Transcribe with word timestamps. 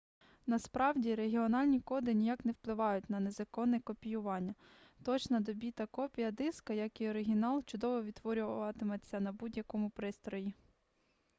насправді 0.45 1.15
регіональні 1.15 1.79
коди 1.79 2.13
ніяк 2.13 2.45
не 2.45 2.51
впливають 2.51 3.09
на 3.09 3.19
незаконне 3.19 3.79
копіювання 3.79 4.55
точна 5.03 5.39
до 5.39 5.53
біта 5.53 5.85
копія 5.85 6.31
диска 6.31 6.73
як 6.73 7.01
і 7.01 7.09
оригінал 7.09 7.63
чудово 7.63 8.03
відтворюватиметься 8.03 9.19
на 9.19 9.31
будь-якому 9.31 9.89
пристрої 9.89 10.53